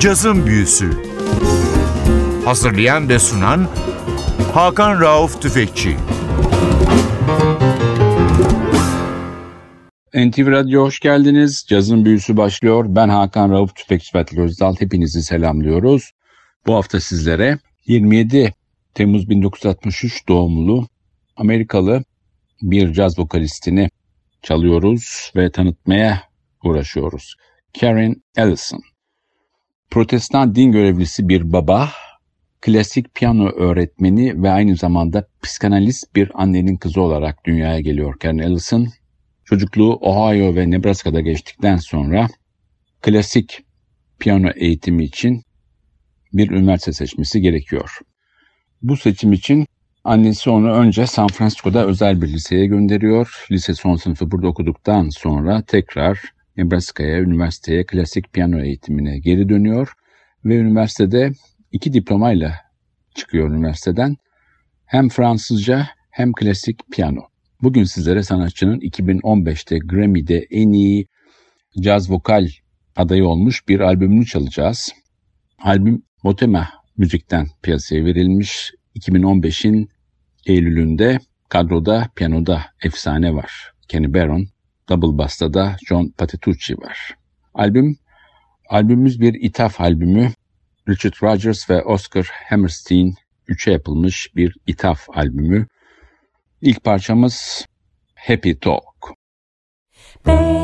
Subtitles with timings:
[0.00, 0.90] Cazın Büyüsü
[2.44, 3.68] Hazırlayan ve sunan
[4.54, 5.96] Hakan Rauf Tüfekçi
[10.14, 11.64] NTV Radyo hoş geldiniz.
[11.68, 12.84] Cazın Büyüsü başlıyor.
[12.88, 14.76] Ben Hakan Rauf Tüfekçi Fatih Özdal.
[14.78, 16.10] Hepinizi selamlıyoruz.
[16.66, 18.54] Bu hafta sizlere 27
[18.94, 20.88] Temmuz 1963 doğumlu
[21.36, 22.04] Amerikalı
[22.62, 23.90] bir caz vokalistini
[24.42, 26.22] çalıyoruz ve tanıtmaya
[26.64, 27.36] uğraşıyoruz.
[27.80, 28.89] Karen Ellison.
[29.90, 31.90] Protestan din görevlisi bir baba,
[32.60, 38.88] klasik piyano öğretmeni ve aynı zamanda psikanalist bir annenin kızı olarak dünyaya geliyor Karen Ellison.
[39.44, 42.28] Çocukluğu Ohio ve Nebraska'da geçtikten sonra
[43.02, 43.64] klasik
[44.18, 45.42] piyano eğitimi için
[46.32, 47.98] bir üniversite seçmesi gerekiyor.
[48.82, 49.66] Bu seçim için
[50.04, 53.46] annesi onu önce San Francisco'da özel bir liseye gönderiyor.
[53.50, 56.20] Lise son sınıfı burada okuduktan sonra tekrar
[56.60, 59.92] Nebraska'ya, üniversiteye klasik piyano eğitimine geri dönüyor
[60.44, 61.32] ve üniversitede
[61.72, 62.54] iki diplomayla
[63.14, 64.16] çıkıyor üniversiteden.
[64.86, 67.20] Hem Fransızca hem klasik piyano.
[67.62, 71.06] Bugün sizlere sanatçının 2015'te Grammy'de en iyi
[71.80, 72.48] caz vokal
[72.96, 74.92] adayı olmuş bir albümünü çalacağız.
[75.58, 78.70] Albüm Motema müzikten piyasaya verilmiş.
[78.96, 79.88] 2015'in
[80.46, 83.72] Eylül'ünde kadroda piyanoda efsane var.
[83.88, 84.46] Kenny Barron,
[84.90, 87.16] double bass'ta da John Patitucci var.
[87.54, 87.96] Albüm
[88.68, 90.30] albümümüz bir ithaf albümü.
[90.88, 93.14] Richard Rogers ve Oscar Hammerstein
[93.48, 95.66] üçe yapılmış bir ithaf albümü.
[96.60, 97.66] İlk parçamız
[98.14, 99.14] Happy Talk.
[100.26, 100.60] Happy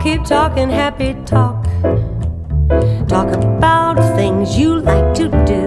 [0.00, 1.64] keep talking happy talk.
[3.06, 5.64] Talk about things you like to do.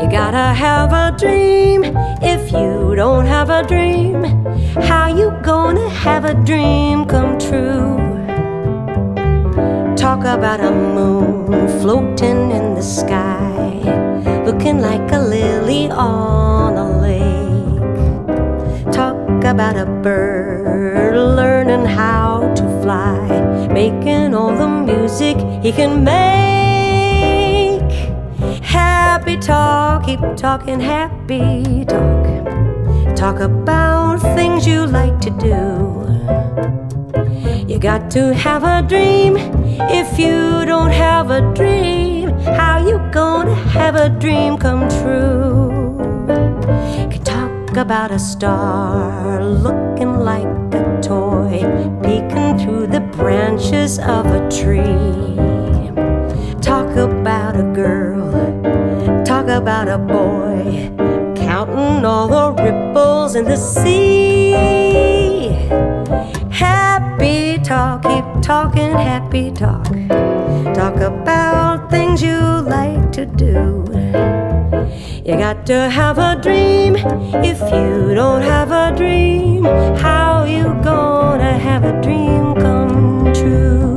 [0.00, 1.84] You gotta have a dream.
[2.22, 4.24] If you don't have a dream,
[4.88, 7.98] how you gonna have a dream come true?
[9.96, 13.82] Talk about a moon floating in the sky,
[14.46, 18.94] looking like a lily on a lake.
[18.94, 21.14] Talk about a bird
[21.70, 26.30] learning how to fly, making all the music he can make.
[28.62, 32.26] Happy talk, keep talking happy talk.
[33.14, 35.66] Talk about things you like to do.
[37.72, 39.36] You got to have a dream.
[40.00, 45.70] If you don't have a dream, how you gonna have a dream come true?
[47.12, 50.69] Can talk about a star looking like
[51.52, 55.36] a toy, peeking through the branches of a tree.
[56.60, 58.30] Talk about a girl,
[59.24, 60.90] talk about a boy,
[61.36, 64.52] counting all the ripples in the sea.
[66.50, 69.84] Happy talk, keep talking happy talk.
[70.74, 73.84] Talk about things you like to do.
[75.24, 76.96] You got to have a dream.
[77.44, 79.64] If you don't have a dream,
[79.96, 81.19] how you gonna
[82.10, 83.89] dream come true?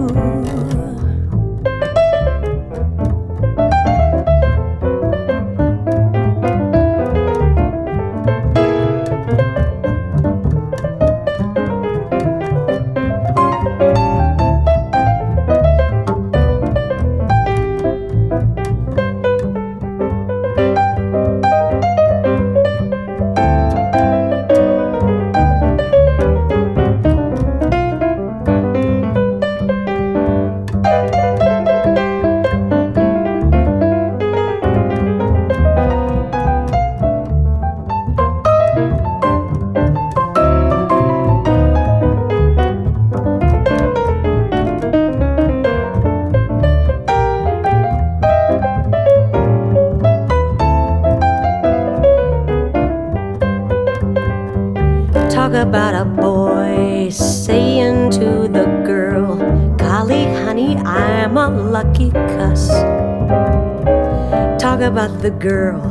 [65.43, 65.83] Girl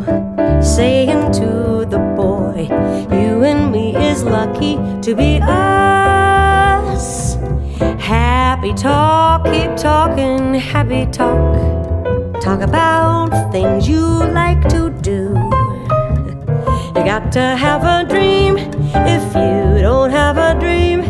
[0.62, 2.66] saying to the boy.
[3.14, 7.04] You and me is lucky to be us.
[8.00, 11.54] Happy talk, keep talking, happy talk.
[12.40, 14.06] Talk about things you
[14.40, 15.36] like to do.
[16.96, 18.56] You got to have a dream.
[18.56, 21.02] If you don't have a dream,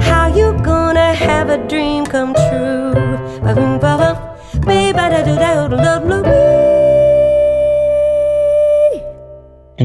[0.00, 2.74] how you gonna have a dream come true?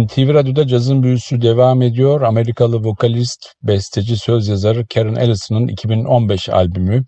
[0.06, 2.22] NTV Radyo'da cazın büyüsü devam ediyor.
[2.22, 7.06] Amerikalı vokalist, besteci, söz yazarı Karen Ellison'ın 2015 albümü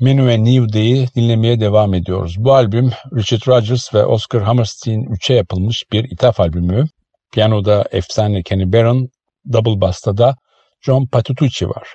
[0.00, 2.36] Menu and New Day'i dinlemeye devam ediyoruz.
[2.38, 6.84] Bu albüm Richard Rodgers ve Oscar Hammerstein 3'e yapılmış bir ithaf albümü.
[7.32, 9.08] Piyanoda efsane Kenny Barron,
[9.52, 10.36] double bass'ta da
[10.80, 11.88] John Patitucci var.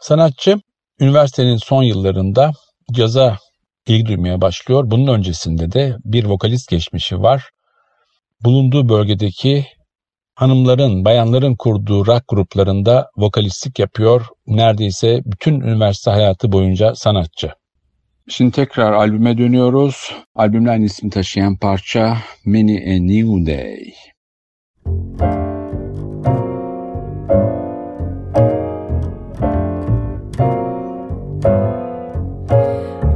[0.00, 0.60] Sanatçı
[1.00, 2.50] üniversitenin son yıllarında
[2.92, 3.38] caza
[3.86, 4.84] ilgi duymaya başlıyor.
[4.86, 7.50] Bunun öncesinde de bir vokalist geçmişi var.
[8.44, 9.66] Bulunduğu bölgedeki
[10.34, 14.26] hanımların, bayanların kurduğu rock gruplarında vokalistlik yapıyor.
[14.46, 17.50] Neredeyse bütün üniversite hayatı boyunca sanatçı.
[18.28, 20.12] Şimdi tekrar albüme dönüyoruz.
[20.34, 23.92] Albümle aynı ismi taşıyan parça Many a New Day.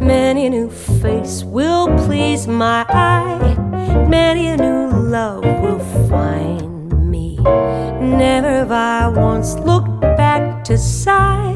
[0.00, 0.70] Many a new
[1.02, 3.42] face will please my eye.
[4.12, 7.37] Many a new love will find me.
[7.38, 11.55] Never have I once looked back to sigh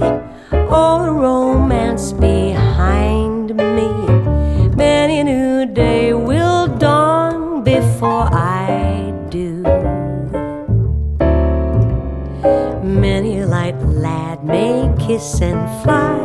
[0.51, 3.91] or romance behind me.
[4.75, 9.61] Many a new day will dawn before I do.
[12.83, 16.17] Many a light lad may kiss and fly.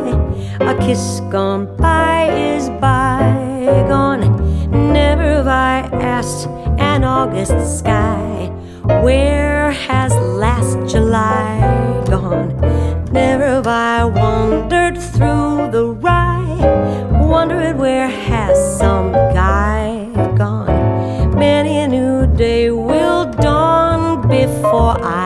[0.60, 4.31] A kiss gone by is bygone.
[6.22, 6.46] Asked
[6.78, 8.46] an August sky,
[9.02, 11.58] where has last July
[12.08, 12.54] gone?
[13.10, 16.60] Never have I wandered through the rye,
[17.26, 20.08] wondering where has some guy
[20.38, 21.34] gone?
[21.36, 25.21] Many a new day will dawn before I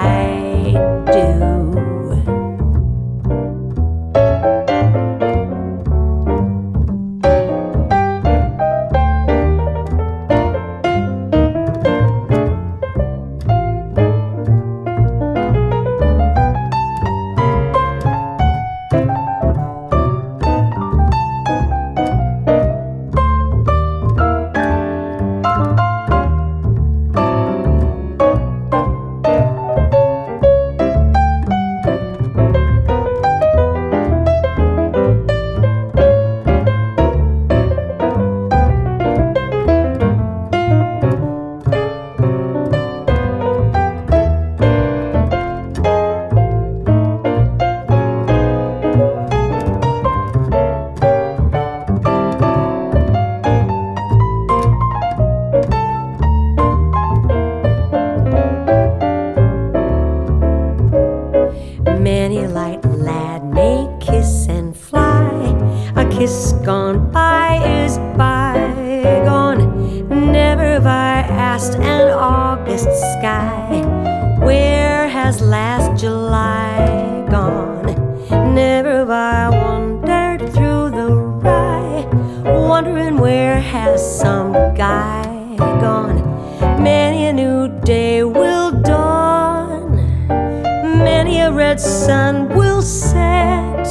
[91.27, 93.87] many a red sun will set,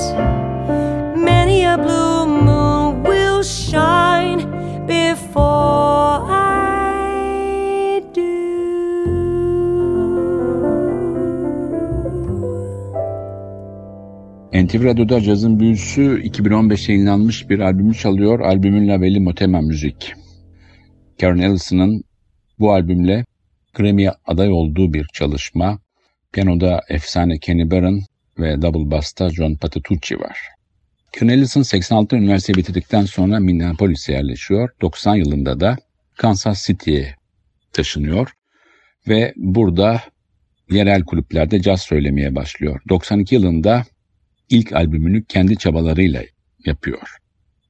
[1.17, 4.39] many a blue moon will shine
[4.87, 8.31] before I do.
[14.53, 18.39] NTV cazın büyüsü 2015'te yayınlanmış bir albümü çalıyor.
[18.39, 20.13] Albümün labeli Motema Müzik.
[21.21, 22.03] Karen Ellison'ın
[22.59, 23.25] bu albümle
[23.73, 25.84] Grammy aday olduğu bir çalışma.
[26.35, 28.01] Piyanoda efsane Kenny Barron
[28.39, 30.37] ve double bass'ta John Patitucci var.
[31.13, 34.69] Karen Ellison 86 üniversiteyi bitirdikten sonra Minneapolis'e yerleşiyor.
[34.81, 35.77] 90 yılında da
[36.17, 37.15] Kansas City'ye
[37.73, 38.31] taşınıyor
[39.07, 40.01] ve burada
[40.71, 42.81] yerel kulüplerde caz söylemeye başlıyor.
[42.89, 43.83] 92 yılında
[44.49, 46.21] ilk albümünü kendi çabalarıyla
[46.65, 47.17] yapıyor.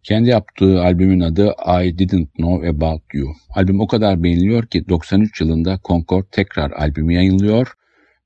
[0.03, 1.53] Kendi yaptığı albümün adı
[1.83, 3.35] I Didn't Know About You.
[3.49, 7.75] Albüm o kadar beğeniliyor ki 93 yılında Concord tekrar albümü yayınlıyor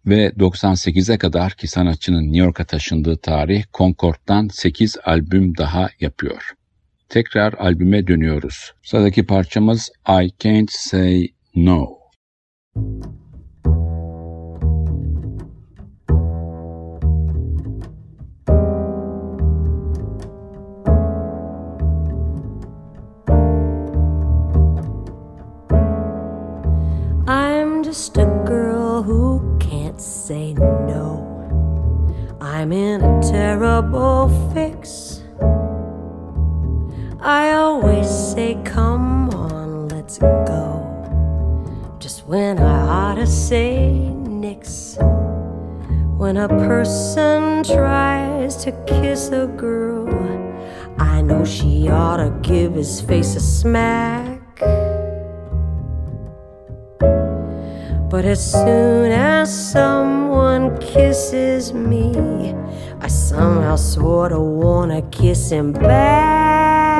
[0.05, 6.53] ve 98'e kadar ki sanatçının New York'a taşındığı tarih Concord'dan 8 albüm daha yapıyor.
[7.09, 8.73] Tekrar albüme dönüyoruz.
[8.83, 11.99] Sıradaki parçamız I Can't Say No.
[27.89, 28.28] just a
[32.59, 35.23] I'm in a terrible fix.
[37.21, 41.95] I always say, Come on, let's go.
[41.99, 44.97] Just when I ought to say nix.
[46.17, 50.09] When a person tries to kiss a girl,
[50.99, 54.28] I know she ought to give his face a smack.
[58.19, 62.53] But as soon as someone kisses me,
[62.99, 66.99] I somehow sorta wanna kiss him back.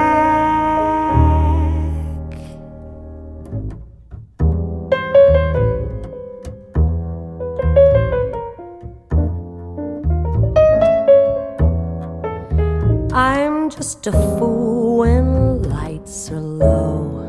[13.11, 17.19] I'm just a fool when lights are low.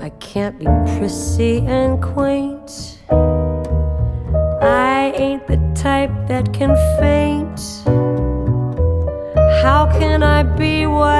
[0.00, 0.64] I can't be
[0.96, 2.49] prissy and quaint.
[5.80, 7.58] Type that can faint.
[9.62, 11.19] How can I be what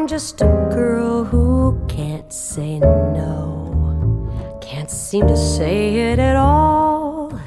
[0.00, 4.58] I'm just a girl who can't say no.
[4.62, 7.38] Can't seem to say it at all.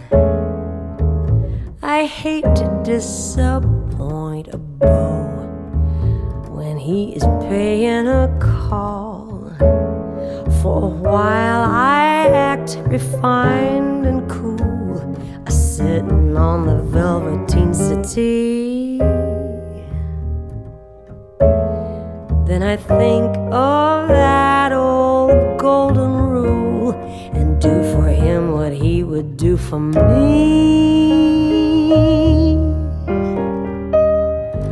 [1.81, 5.47] I hate to disappoint a beau
[6.51, 9.51] when he is paying a call.
[10.61, 15.17] For a while I act refined and cool,
[15.47, 18.62] a sitting on the velveteen settee.
[22.53, 26.91] Then I think of that old golden rule
[27.33, 30.03] and do for him what he would do for me.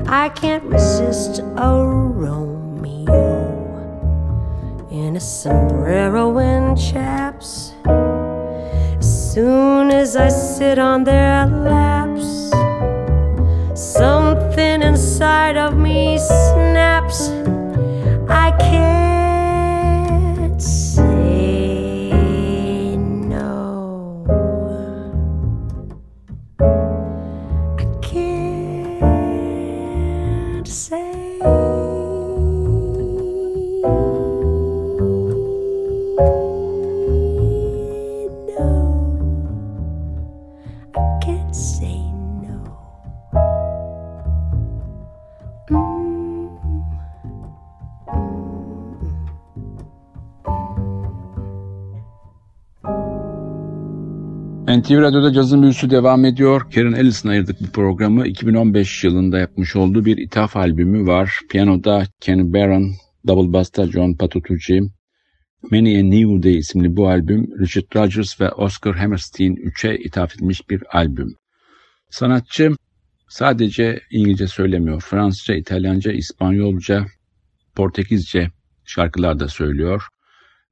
[0.08, 1.84] I can't resist a
[2.24, 3.18] Romeo
[4.92, 7.74] in a sombrero and chaps.
[9.00, 12.52] As soon as I sit on their laps,
[13.74, 17.32] something inside of me snaps.
[54.82, 56.72] NTV Radyo'da cazın büyüsü devam ediyor.
[56.76, 58.28] Karen Ellis'in ayırdık bu programı.
[58.28, 61.40] 2015 yılında yapmış olduğu bir ithaf albümü var.
[61.50, 62.92] Piyanoda Ken Barron,
[63.28, 64.82] Double Bass'ta John Patitucci.
[65.72, 70.70] Many a New Day isimli bu albüm Richard Rodgers ve Oscar Hammerstein 3'e ithaf edilmiş
[70.70, 71.36] bir albüm.
[72.10, 72.72] Sanatçı
[73.28, 75.02] sadece İngilizce söylemiyor.
[75.02, 77.06] Fransızca, İtalyanca, İspanyolca,
[77.76, 78.52] Portekizce
[78.86, 80.04] şarkılar da söylüyor.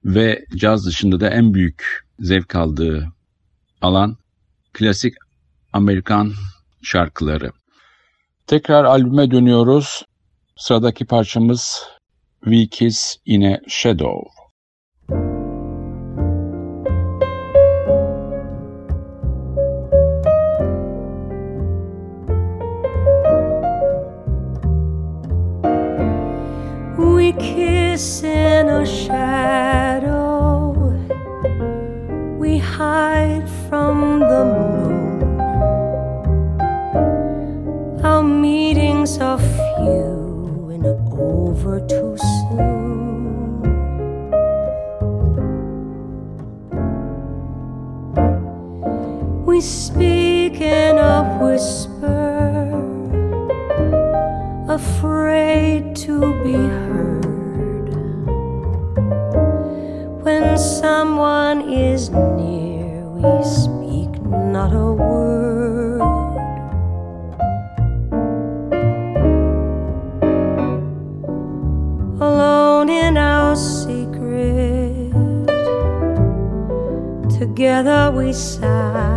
[0.05, 1.83] Ve caz dışında da en büyük
[2.19, 3.18] zevk aldığı
[3.81, 4.17] alan
[4.73, 5.13] klasik
[5.73, 6.31] Amerikan
[6.81, 7.51] şarkıları.
[8.47, 10.05] Tekrar albüme dönüyoruz.
[10.57, 11.83] Sıradaki parçamız
[12.43, 14.39] We Kiss in a Shadow.
[26.97, 28.23] We kiss
[54.79, 57.89] afraid to be heard.
[60.23, 64.11] When someone is near, we speak
[64.55, 66.01] not a word.
[72.27, 75.11] Alone in our secret,
[77.39, 79.08] together we sigh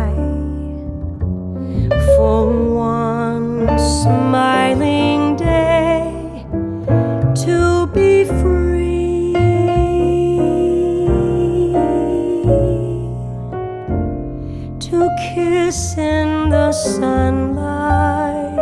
[15.73, 18.59] kiss in the sunlight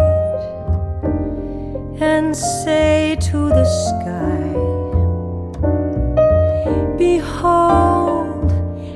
[1.99, 4.47] and say to the sky,
[6.97, 8.51] Behold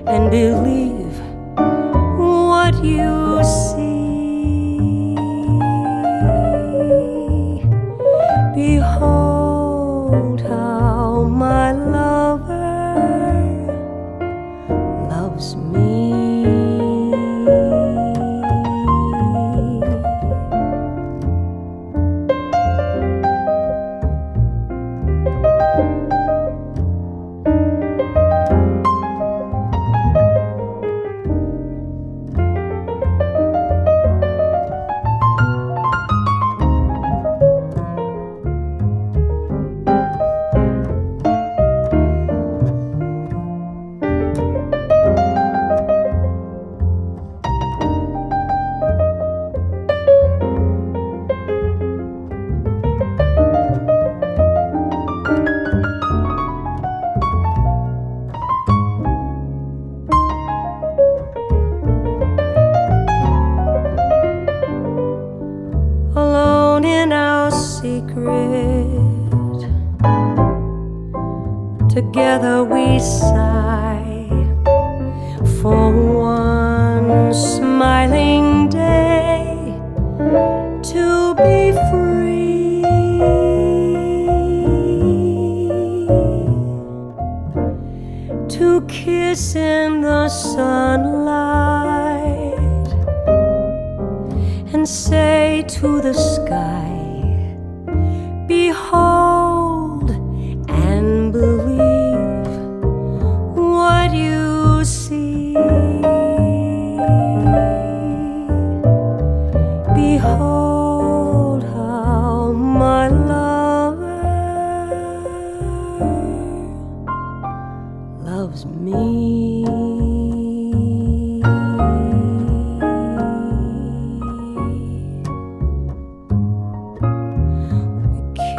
[0.08, 1.18] and believe
[2.18, 3.25] what you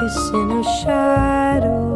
[0.06, 1.95] in a shadow.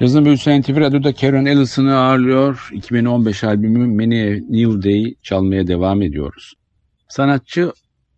[0.00, 2.68] Yazın Büyüsü NTV Radyo'da Karen Ellison'ı ağırlıyor.
[2.72, 6.54] 2015 albümü Many New Day çalmaya devam ediyoruz.
[7.08, 7.72] Sanatçı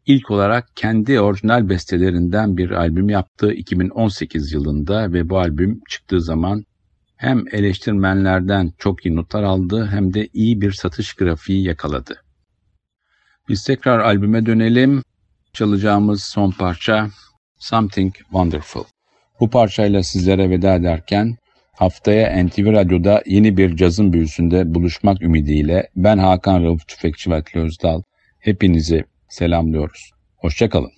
[0.06, 6.64] ilk olarak kendi orijinal bestelerinden bir albüm yaptı 2018 yılında ve bu albüm çıktığı zaman
[7.16, 12.22] hem eleştirmenlerden çok iyi notlar aldı hem de iyi bir satış grafiği yakaladı.
[13.48, 15.02] Biz tekrar albüme dönelim.
[15.52, 17.08] Çalacağımız son parça
[17.58, 18.84] Something Wonderful.
[19.40, 21.36] Bu parçayla sizlere veda ederken
[21.78, 28.02] haftaya NTV Radyo'da yeni bir cazın büyüsünde buluşmak ümidiyle ben Hakan Rauf Tüfekçi ve Özdal
[28.38, 30.10] hepinizi selamlıyoruz.
[30.36, 30.90] Hoşçakalın.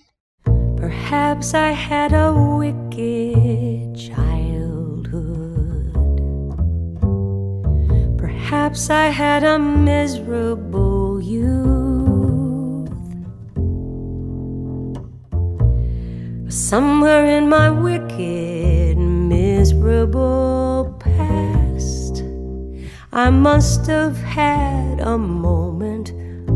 [0.77, 4.41] Perhaps I had a wicked childhood.
[8.19, 11.61] Perhaps I had a miserable youth.
[16.49, 18.80] Somewhere in my wicked,
[19.61, 22.23] miserable past,
[23.13, 26.09] I must have had a moment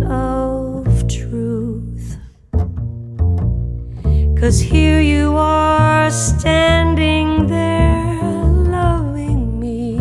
[0.03, 2.17] of truth.
[4.39, 8.23] Cause here you are standing there
[8.79, 9.97] loving me.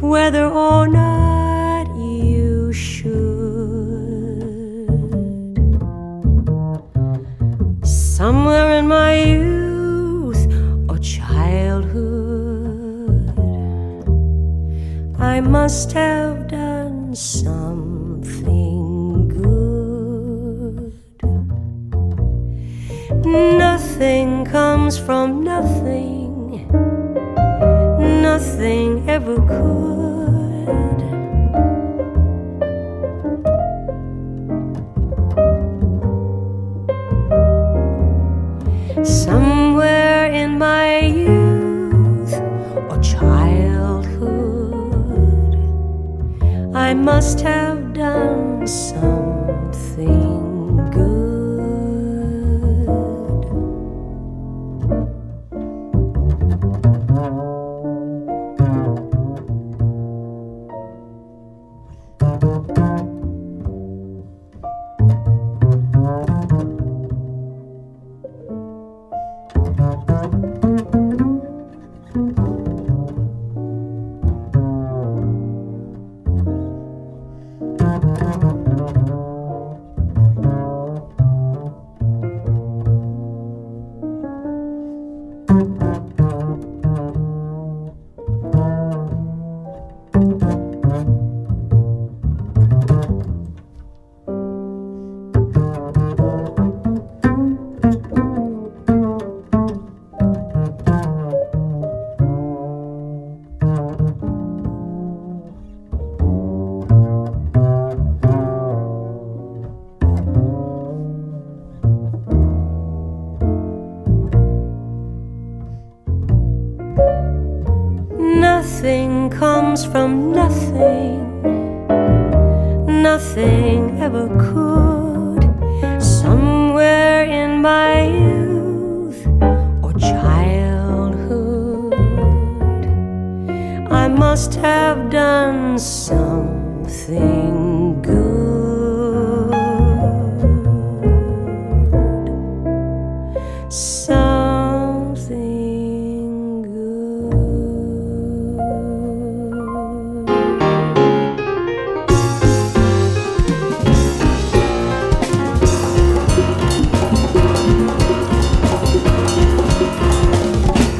[0.00, 1.19] Whether or not
[15.50, 16.19] must have